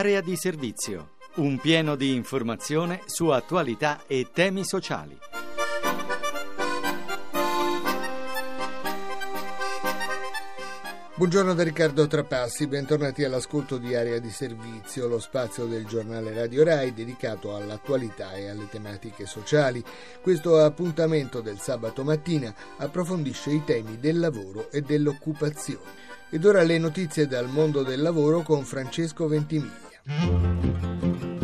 [0.00, 5.14] Area di servizio, un pieno di informazione su attualità e temi sociali.
[11.16, 16.64] Buongiorno da Riccardo Trapassi, bentornati all'ascolto di Area di Servizio, lo spazio del giornale Radio
[16.64, 19.84] Rai dedicato all'attualità e alle tematiche sociali.
[20.22, 26.08] Questo appuntamento del sabato mattina approfondisce i temi del lavoro e dell'occupazione.
[26.30, 29.89] Ed ora le notizie dal mondo del lavoro con Francesco Ventimiglia.
[30.06, 31.39] よ。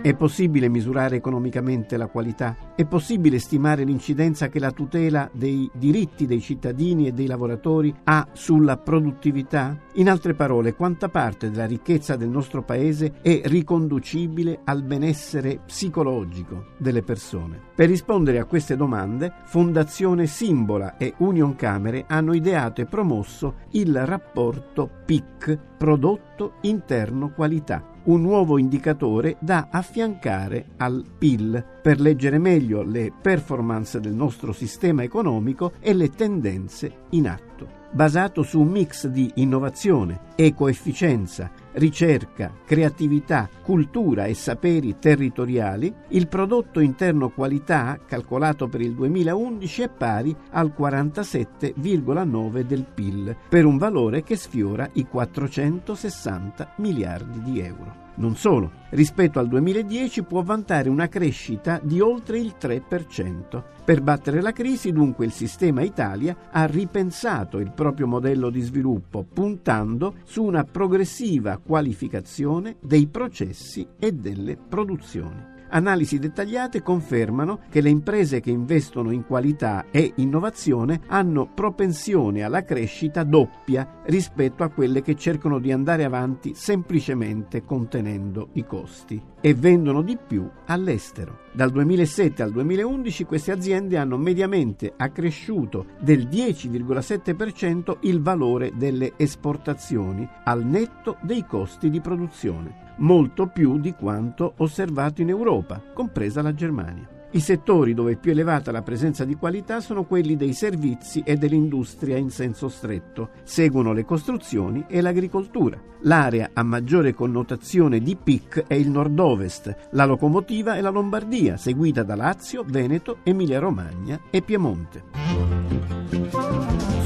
[0.00, 2.72] È possibile misurare economicamente la qualità?
[2.76, 8.28] È possibile stimare l'incidenza che la tutela dei diritti dei cittadini e dei lavoratori ha
[8.32, 9.76] sulla produttività?
[9.94, 16.66] In altre parole, quanta parte della ricchezza del nostro Paese è riconducibile al benessere psicologico
[16.78, 17.60] delle persone?
[17.74, 24.06] Per rispondere a queste domande, Fondazione Simbola e Union Camere hanno ideato e promosso il
[24.06, 32.82] rapporto PIC, Prodotto Interno Qualità un nuovo indicatore da affiancare al PIL per leggere meglio
[32.82, 37.76] le performance del nostro sistema economico e le tendenze in atto.
[37.90, 46.80] Basato su un mix di innovazione, ecoefficienza, ricerca, creatività, cultura e saperi territoriali, il prodotto
[46.80, 54.22] interno qualità, calcolato per il 2011, è pari al 47,9 del PIL, per un valore
[54.22, 58.07] che sfiora i 460 miliardi di euro.
[58.18, 63.62] Non solo, rispetto al 2010 può vantare una crescita di oltre il 3%.
[63.84, 69.24] Per battere la crisi, dunque, il sistema Italia ha ripensato il proprio modello di sviluppo,
[69.24, 75.57] puntando su una progressiva qualificazione dei processi e delle produzioni.
[75.70, 82.64] Analisi dettagliate confermano che le imprese che investono in qualità e innovazione hanno propensione alla
[82.64, 89.54] crescita doppia rispetto a quelle che cercano di andare avanti semplicemente contenendo i costi e
[89.54, 91.46] vendono di più all'estero.
[91.52, 100.28] Dal 2007 al 2011 queste aziende hanno mediamente accresciuto del 10,7% il valore delle esportazioni
[100.44, 106.54] al netto dei costi di produzione molto più di quanto osservato in Europa, compresa la
[106.54, 107.17] Germania.
[107.30, 111.36] I settori dove è più elevata la presenza di qualità sono quelli dei servizi e
[111.36, 115.78] dell'industria in senso stretto, seguono le costruzioni e l'agricoltura.
[116.02, 122.02] L'area a maggiore connotazione di PIC è il nord-ovest, la locomotiva è la Lombardia, seguita
[122.02, 125.02] da Lazio, Veneto, Emilia-Romagna e Piemonte.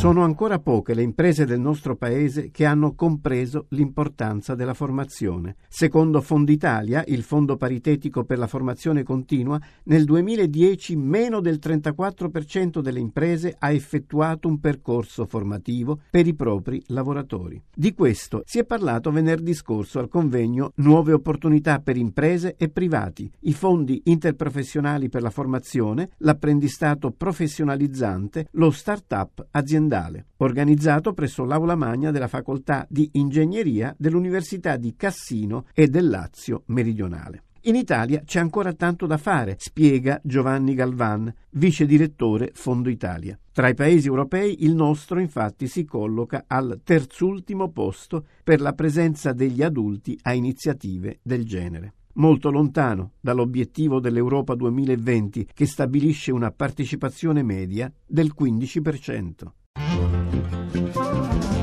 [0.03, 5.55] Sono ancora poche le imprese del nostro paese che hanno compreso l'importanza della formazione.
[5.69, 13.01] Secondo Fonditalia, il Fondo paritetico per la formazione continua, nel 2010 meno del 34% delle
[13.01, 17.63] imprese ha effettuato un percorso formativo per i propri lavoratori.
[17.75, 23.31] Di questo si è parlato venerdì scorso al convegno Nuove opportunità per imprese e privati,
[23.41, 32.11] i fondi interprofessionali per la formazione, l'apprendistato professionalizzante, lo start-up aziendale organizzato presso l'Aula Magna
[32.11, 37.45] della Facoltà di Ingegneria dell'Università di Cassino e del Lazio Meridionale.
[37.65, 43.39] In Italia c'è ancora tanto da fare, spiega Giovanni Galvan, vice direttore Fondo Italia.
[43.53, 49.33] Tra i paesi europei il nostro infatti si colloca al terzultimo posto per la presenza
[49.33, 57.43] degli adulti a iniziative del genere molto lontano dall'obiettivo dell'Europa 2020 che stabilisce una partecipazione
[57.43, 59.31] media del 15%.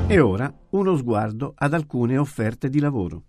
[0.07, 3.25] E ora uno sguardo ad alcune offerte di lavoro.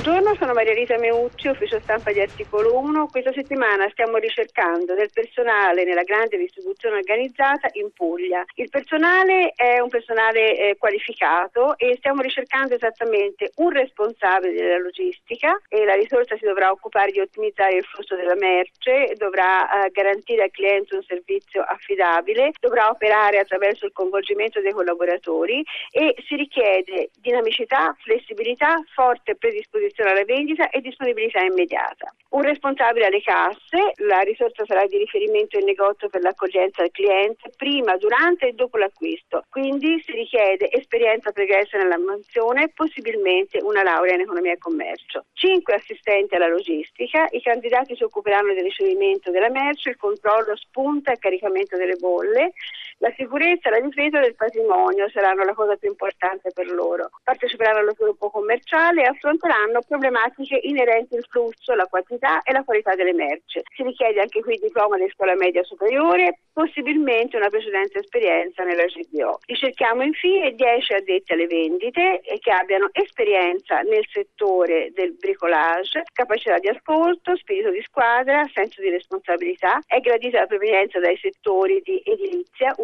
[0.00, 3.08] Buongiorno, sono Maria Rita Meucci, ufficio stampa di Articolo 1.
[3.08, 8.44] Questa settimana stiamo ricercando del personale nella grande distribuzione organizzata in Puglia.
[8.54, 15.60] Il personale è un personale eh, qualificato e stiamo ricercando esattamente un responsabile della logistica
[15.68, 20.44] e la risorsa si dovrà occupare di ottimizzare il flusso della merce, dovrà eh, garantire
[20.44, 25.60] al cliente un servizio affidabile, dovrà operare attraverso il coinvolgimento dei collaboratori
[25.90, 32.12] e si richiede dinamicità, flessibilità, forte predisposizione disposizione alla vendita e disponibilità immediata.
[32.30, 37.50] Un responsabile alle casse, la risorsa sarà di riferimento in negozio per l'accoglienza al cliente
[37.56, 39.44] prima, durante e dopo l'acquisto.
[39.48, 45.24] Quindi si richiede esperienza pregressa nella mansione possibilmente una laurea in economia e commercio.
[45.32, 51.12] Cinque assistenti alla logistica, i candidati si occuperanno del ricevimento della merce, il controllo spunta
[51.12, 52.52] e caricamento delle bolle,
[53.00, 57.10] La sicurezza e la difesa del patrimonio saranno la cosa più importante per loro.
[57.22, 62.94] Parteciperanno allo sviluppo commerciale e affronteranno problematiche inerenti al flusso, la quantità e la qualità
[62.94, 63.60] delle merci.
[63.74, 69.38] Si richiede anche qui diploma di scuola media superiore, possibilmente una precedente esperienza nella GDO.
[69.46, 76.68] Ricerchiamo infine 10 addetti alle vendite che abbiano esperienza nel settore del bricolage, capacità di
[76.68, 79.80] ascolto, spirito di squadra, senso di responsabilità.
[79.86, 82.74] È gradita la provenienza dai settori di edilizia,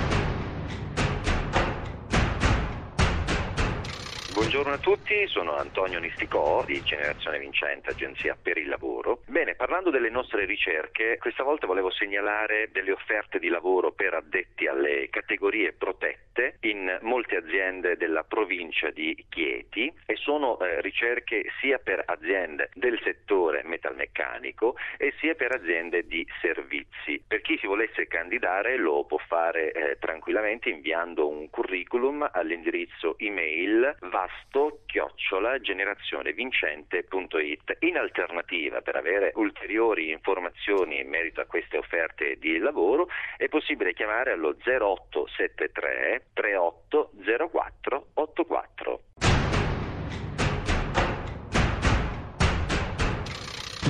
[4.36, 9.22] Buongiorno a tutti, sono Antonio Nisticò di Generazione Vincente, Agenzia per il Lavoro.
[9.24, 14.66] Bene, parlando delle nostre ricerche, questa volta volevo segnalare delle offerte di lavoro per addetti
[14.66, 21.78] alle categorie protette in molte aziende della provincia di Chieti e sono eh, ricerche sia
[21.78, 27.24] per aziende del settore metalmeccanico e sia per aziende di servizi.
[27.26, 33.96] Per chi si volesse candidare lo può fare eh, tranquillamente inviando un curriculum all'indirizzo email
[34.10, 37.76] va vasto chiocciola generazionevincente.it.
[37.80, 43.06] In alternativa, per avere ulteriori informazioni in merito a queste offerte di lavoro,
[43.36, 47.75] è possibile chiamare allo 0873 3804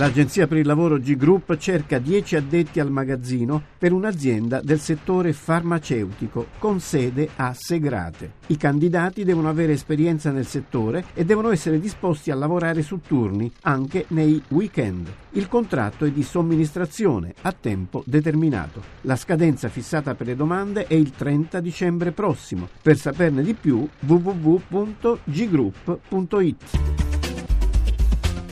[0.00, 5.34] L'Agenzia per il Lavoro G Group cerca 10 addetti al magazzino per un'azienda del settore
[5.34, 8.32] farmaceutico con sede a Segrate.
[8.46, 13.52] I candidati devono avere esperienza nel settore e devono essere disposti a lavorare su turni
[13.64, 15.06] anche nei weekend.
[15.32, 18.82] Il contratto è di somministrazione a tempo determinato.
[19.02, 22.70] La scadenza fissata per le domande è il 30 dicembre prossimo.
[22.80, 25.10] Per saperne di più www.group.it.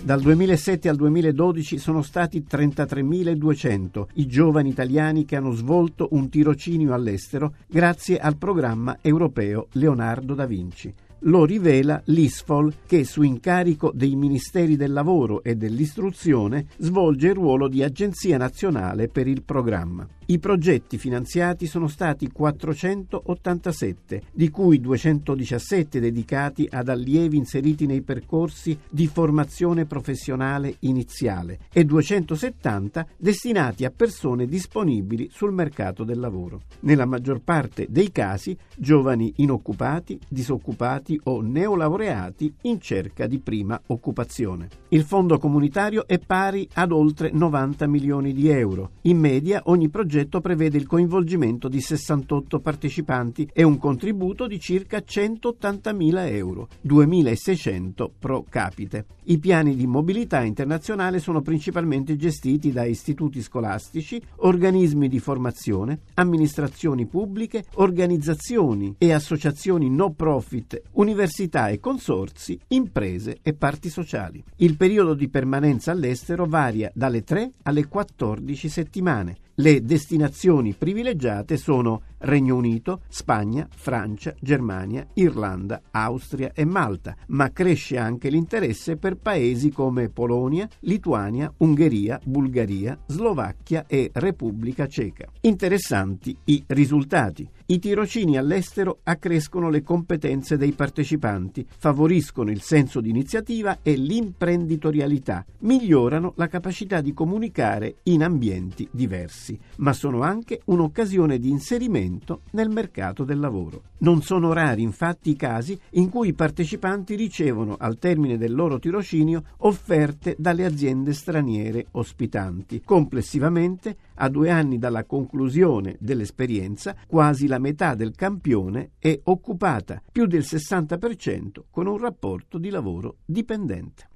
[0.09, 6.95] Dal 2007 al 2012 sono stati 33.200 i giovani italiani che hanno svolto un tirocinio
[6.95, 10.91] all'estero grazie al programma europeo Leonardo da Vinci
[11.23, 17.69] lo rivela l'ISFOL che su incarico dei Ministeri del Lavoro e dell'Istruzione svolge il ruolo
[17.69, 20.09] di Agenzia nazionale per il programma.
[20.31, 28.79] I progetti finanziati sono stati 487, di cui 217 dedicati ad allievi inseriti nei percorsi
[28.91, 36.61] di formazione professionale iniziale e 270 destinati a persone disponibili sul mercato del lavoro.
[36.81, 44.69] Nella maggior parte dei casi giovani inoccupati, disoccupati o neolaureati in cerca di prima occupazione.
[44.89, 48.91] Il fondo comunitario è pari ad oltre 90 milioni di euro.
[49.03, 54.59] In media ogni progetto progetto prevede il coinvolgimento di 68 partecipanti e un contributo di
[54.59, 59.07] circa 180.000 euro, 2.600 pro capite.
[59.25, 67.07] I piani di mobilità internazionale sono principalmente gestiti da istituti scolastici, organismi di formazione, amministrazioni
[67.07, 74.43] pubbliche, organizzazioni e associazioni no profit, università e consorzi, imprese e parti sociali.
[74.57, 79.37] Il periodo di permanenza all'estero varia dalle 3 alle 14 settimane.
[79.61, 87.99] Le destinazioni privilegiate sono Regno Unito, Spagna, Francia, Germania, Irlanda, Austria e Malta, ma cresce
[87.99, 95.27] anche l'interesse per paesi come Polonia, Lituania, Ungheria, Bulgaria, Slovacchia e Repubblica Ceca.
[95.43, 97.49] Interessanti i risultati.
[97.71, 105.45] I tirocini all'estero accrescono le competenze dei partecipanti, favoriscono il senso di iniziativa e l'imprenditorialità,
[105.61, 109.59] migliorano la capacità di comunicare in ambienti diversi.
[109.77, 112.08] ma sono anche un'occasione di inserimento
[112.53, 113.83] nel mercato del lavoro.
[113.99, 118.79] Non sono rari infatti i casi in cui i partecipanti ricevono al termine del loro
[118.79, 122.83] tirocinio offerte dalle aziende straniere ospitanti.
[122.85, 130.27] Complessivamente, a due anni dalla conclusione dell'esperienza, quasi la metà del campione è occupata, più
[130.27, 134.09] del 60% con un rapporto di lavoro dipendente.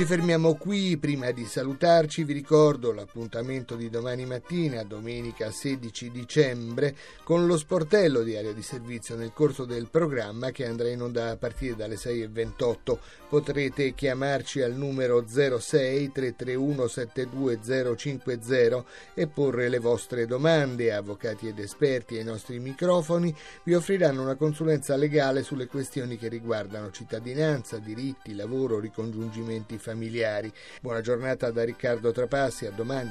[0.00, 6.96] Ci fermiamo qui, prima di salutarci vi ricordo l'appuntamento di domani mattina, domenica 16 dicembre,
[7.22, 11.28] con lo sportello di area di servizio nel corso del programma che andrà in onda
[11.28, 12.96] a partire dalle 6.28.
[13.28, 20.94] Potrete chiamarci al numero 06 331 72050 e porre le vostre domande.
[20.94, 26.90] Avvocati ed esperti ai nostri microfoni vi offriranno una consulenza legale sulle questioni che riguardano
[26.90, 30.52] cittadinanza, diritti, lavoro, ricongiungimenti familiari familiari.
[30.80, 33.10] Buona giornata da Riccardo Trapassi, a domani.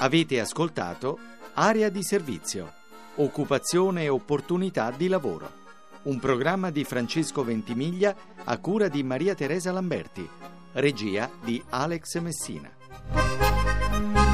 [0.00, 1.18] Avete ascoltato
[1.54, 2.72] Area di servizio,
[3.16, 5.60] occupazione e opportunità di lavoro.
[6.04, 8.14] Un programma di Francesco Ventimiglia
[8.44, 10.28] a cura di Maria Teresa Lamberti,
[10.72, 14.31] regia di Alex Messina.